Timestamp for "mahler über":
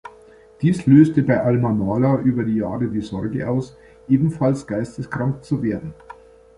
1.69-2.41